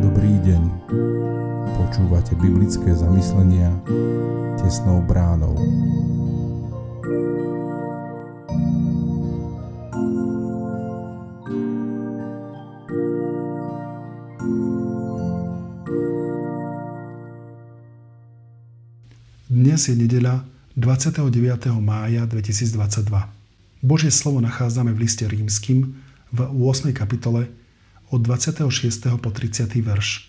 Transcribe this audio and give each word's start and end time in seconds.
Dobrý 0.00 0.34
deň. 0.46 0.62
Počúvate 1.74 2.38
biblické 2.38 2.94
zamyslenia 2.94 3.74
tesnou 4.60 5.02
bránou. 5.02 5.58
Dnes 19.50 19.82
je 19.90 19.98
nedeľa 19.98 20.46
29. 20.78 21.34
mája 21.82 22.22
2022. 22.30 23.39
Božie 23.80 24.12
slovo 24.12 24.44
nachádzame 24.44 24.92
v 24.92 25.08
liste 25.08 25.24
rímským 25.24 25.96
v 26.36 26.40
8. 26.52 26.92
kapitole 26.92 27.48
od 28.12 28.20
26. 28.20 28.68
po 29.16 29.32
30. 29.32 29.72
verš. 29.80 30.28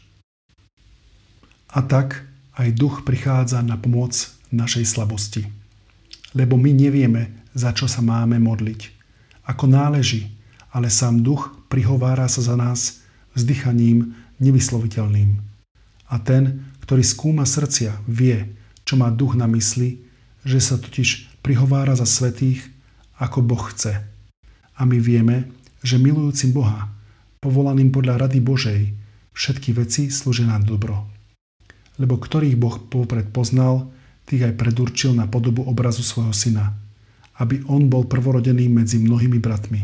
A 1.75 1.83
tak 1.83 2.23
aj 2.55 2.71
duch 2.71 3.03
prichádza 3.03 3.59
na 3.59 3.75
pomoc 3.75 4.15
našej 4.55 4.87
slabosti. 4.87 5.51
Lebo 6.31 6.55
my 6.55 6.71
nevieme, 6.71 7.43
za 7.51 7.75
čo 7.75 7.91
sa 7.91 7.99
máme 7.99 8.39
modliť. 8.39 8.87
Ako 9.43 9.67
náleží, 9.67 10.31
ale 10.71 10.87
sám 10.87 11.19
duch 11.19 11.51
prihovára 11.67 12.31
sa 12.31 12.39
za 12.39 12.55
nás 12.55 13.03
vzdychaním 13.35 14.15
nevysloviteľným. 14.39 15.43
A 16.07 16.15
ten, 16.23 16.71
ktorý 16.87 17.03
skúma 17.03 17.43
srdcia, 17.43 17.99
vie, 18.07 18.47
čo 18.87 18.95
má 18.95 19.11
duch 19.11 19.35
na 19.35 19.43
mysli, 19.51 20.07
že 20.47 20.63
sa 20.63 20.79
totiž 20.79 21.43
prihovára 21.43 21.99
za 21.99 22.07
svetých, 22.07 22.70
ako 23.21 23.45
Boh 23.45 23.61
chce. 23.69 24.01
A 24.75 24.81
my 24.81 24.97
vieme, 24.97 25.53
že 25.85 26.01
milujúcim 26.01 26.49
Boha, 26.49 26.89
povolaným 27.37 27.93
podľa 27.93 28.25
rady 28.25 28.41
Božej, 28.41 28.81
všetky 29.37 29.77
veci 29.77 30.09
slúžia 30.09 30.49
na 30.49 30.57
dobro. 30.57 31.05
Lebo 32.01 32.17
ktorých 32.17 32.57
Boh 32.57 32.81
popred 32.81 33.29
poznal, 33.29 33.93
tých 34.25 34.49
aj 34.49 34.57
predurčil 34.57 35.13
na 35.13 35.29
podobu 35.29 35.61
obrazu 35.69 36.01
svojho 36.01 36.33
syna, 36.33 36.73
aby 37.37 37.61
on 37.69 37.85
bol 37.89 38.09
prvorodený 38.09 38.69
medzi 38.73 38.97
mnohými 38.97 39.37
bratmi. 39.37 39.81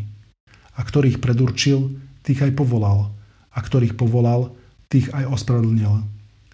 A 0.77 0.81
ktorých 0.81 1.21
predurčil, 1.21 1.93
tých 2.25 2.41
aj 2.41 2.57
povolal. 2.57 3.13
A 3.53 3.59
ktorých 3.61 3.97
povolal, 3.97 4.53
tých 4.89 5.09
aj 5.13 5.29
ospravedlnil. 5.29 5.93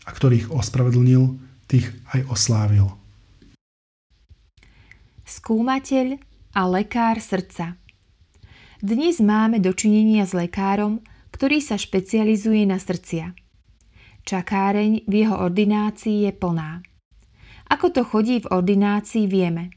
A 0.03 0.09
ktorých 0.09 0.52
ospravedlnil, 0.52 1.40
tých 1.68 1.92
aj 2.12 2.28
oslávil. 2.31 2.88
Skúmateľ 5.23 6.33
a 6.54 6.70
lekár 6.70 7.18
srdca 7.18 7.82
Dnes 8.78 9.18
máme 9.18 9.58
dočinenia 9.58 10.22
s 10.22 10.38
lekárom, 10.38 11.02
ktorý 11.34 11.58
sa 11.58 11.82
špecializuje 11.82 12.70
na 12.70 12.78
srdcia. 12.78 13.34
Čakáreň 14.22 15.09
v 15.09 15.14
jeho 15.18 15.34
ordinácii 15.34 16.30
je 16.30 16.31
plná. 16.38 16.86
Ako 17.74 17.90
to 17.90 18.06
chodí 18.06 18.38
v 18.46 18.54
ordinácii 18.54 19.26
vieme. 19.26 19.74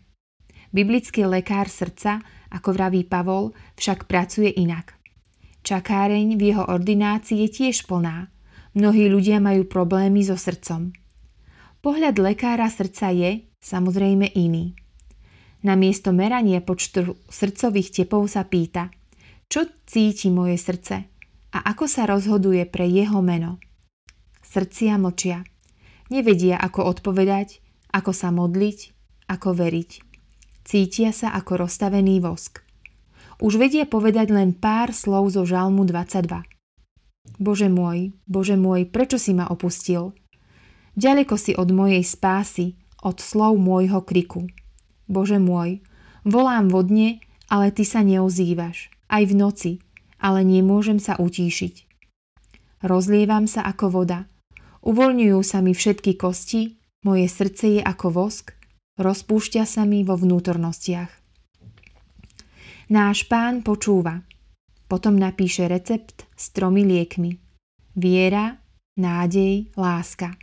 Biblický 0.69 1.25
lekár 1.25 1.73
srdca, 1.73 2.21
ako 2.53 2.77
vraví 2.77 3.09
Pavol, 3.09 3.57
však 3.81 4.05
pracuje 4.05 4.53
inak. 4.53 5.01
Čakáreň 5.65 6.37
v 6.37 6.43
jeho 6.45 6.69
ordinácii 6.69 7.41
je 7.41 7.49
tiež 7.57 7.89
plná. 7.89 8.29
Mnohí 8.77 9.09
ľudia 9.09 9.41
majú 9.41 9.65
problémy 9.65 10.21
so 10.29 10.37
srdcom. 10.37 10.93
Pohľad 11.81 12.21
lekára 12.21 12.69
srdca 12.69 13.17
je, 13.17 13.49
samozrejme, 13.65 14.29
iný. 14.37 14.77
Na 15.67 15.75
miesto 15.75 16.15
merania 16.15 16.63
počtu 16.63 17.19
srdcových 17.27 17.91
tepov 17.91 18.31
sa 18.31 18.47
pýta, 18.47 18.95
čo 19.51 19.67
cíti 19.83 20.31
moje 20.31 20.63
srdce 20.63 21.11
a 21.51 21.59
ako 21.75 21.91
sa 21.91 22.07
rozhoduje 22.07 22.63
pre 22.71 22.87
jeho 22.87 23.19
meno. 23.19 23.59
Srdcia 24.47 24.95
mlčia. 24.95 25.43
Nevedia, 26.07 26.55
ako 26.55 26.87
odpovedať, 26.87 27.59
ako 27.91 28.15
sa 28.15 28.31
modliť, 28.31 28.79
ako 29.27 29.59
veriť. 29.59 29.91
Cítia 30.63 31.11
sa 31.11 31.35
ako 31.35 31.67
rozstavený 31.67 32.23
vosk. 32.23 32.63
Už 33.43 33.59
vedia 33.59 33.91
povedať 33.91 34.31
len 34.31 34.55
pár 34.55 34.95
slov 34.95 35.35
zo 35.35 35.43
Žalmu 35.43 35.83
22. 35.83 36.47
Bože 37.43 37.67
môj, 37.67 38.15
Bože 38.31 38.55
môj, 38.55 38.87
prečo 38.87 39.19
si 39.19 39.35
ma 39.35 39.51
opustil? 39.51 40.15
Ďaleko 40.95 41.35
si 41.35 41.59
od 41.59 41.75
mojej 41.75 42.07
spásy, 42.07 42.79
od 43.03 43.19
slov 43.19 43.59
môjho 43.59 43.99
kriku. 44.07 44.47
Bože 45.07 45.39
môj, 45.39 45.83
volám 46.27 46.71
vodne, 46.71 47.23
ale 47.47 47.71
ty 47.71 47.87
sa 47.87 48.03
neozývaš. 48.03 48.91
Aj 49.07 49.23
v 49.23 49.35
noci, 49.39 49.73
ale 50.19 50.43
nemôžem 50.43 50.99
sa 50.99 51.15
utíšiť. 51.15 51.87
Rozlievam 52.83 53.47
sa 53.47 53.65
ako 53.67 54.03
voda. 54.03 54.27
Uvoľňujú 54.87 55.41
sa 55.43 55.63
mi 55.63 55.75
všetky 55.75 56.19
kosti, 56.19 56.79
moje 57.07 57.27
srdce 57.31 57.79
je 57.79 57.83
ako 57.83 58.11
vosk, 58.11 58.55
rozpúšťa 58.99 59.63
sa 59.67 59.83
mi 59.87 60.03
vo 60.03 60.19
vnútornostiach. 60.19 61.11
Náš 62.87 63.27
pán 63.27 63.67
počúva. 63.67 64.23
Potom 64.87 65.19
napíše 65.19 65.67
recept 65.67 66.31
s 66.39 66.55
tromi 66.55 66.87
liekmi. 66.87 67.35
Viera, 67.99 68.63
nádej, 68.95 69.75
láska. 69.75 70.39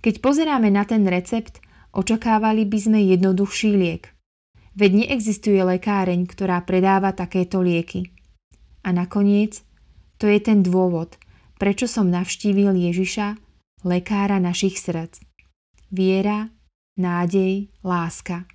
Keď 0.00 0.24
pozeráme 0.24 0.72
na 0.72 0.88
ten 0.88 1.04
recept, 1.04 1.60
očakávali 1.92 2.64
by 2.64 2.78
sme 2.80 2.98
jednoduchší 3.12 3.70
liek. 3.76 4.12
Veď 4.72 5.04
neexistuje 5.04 5.60
lekáreň, 5.60 6.24
ktorá 6.24 6.64
predáva 6.64 7.12
takéto 7.12 7.60
lieky. 7.60 8.08
A 8.82 8.90
nakoniec, 8.90 9.60
to 10.16 10.24
je 10.26 10.40
ten 10.40 10.64
dôvod, 10.64 11.20
prečo 11.60 11.84
som 11.84 12.08
navštívil 12.08 12.72
Ježiša, 12.72 13.36
lekára 13.84 14.40
našich 14.40 14.80
srdc. 14.80 15.20
Viera, 15.92 16.48
nádej, 16.96 17.68
láska. 17.84 18.48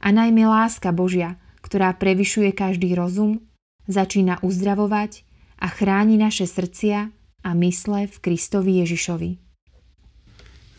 A 0.00 0.08
najmä 0.08 0.48
láska 0.48 0.90
Božia, 0.96 1.36
ktorá 1.60 1.92
prevyšuje 1.96 2.56
každý 2.56 2.96
rozum, 2.96 3.44
začína 3.84 4.40
uzdravovať 4.40 5.24
a 5.60 5.68
chráni 5.68 6.16
naše 6.16 6.48
srdcia 6.48 7.12
a 7.44 7.50
mysle 7.56 8.08
v 8.08 8.16
Kristovi 8.20 8.80
Ježišovi. 8.84 9.30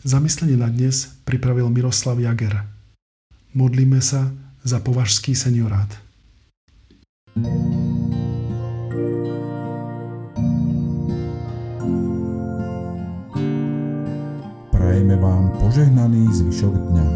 Zamyslenie 0.06 0.54
na 0.54 0.70
dnes 0.70 1.10
pripravil 1.26 1.66
Miroslav 1.66 2.14
Jager. 2.22 2.62
Modlíme 3.58 3.98
sa 3.98 4.30
za 4.62 4.78
považský 4.78 5.34
seniorát. 5.34 5.90
Prajeme 14.70 15.18
vám 15.18 15.50
požehnaný 15.58 16.30
zvyšok 16.38 16.74
dňa. 16.94 17.06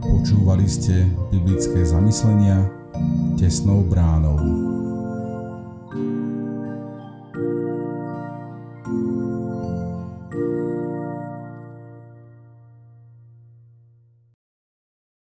Počúvali 0.00 0.64
ste 0.64 1.12
biblické 1.28 1.84
zamyslenia 1.84 2.64
tesnou 3.36 3.84
bránou. 3.84 4.40